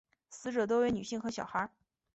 [0.31, 1.69] 死者多为女性和小孩。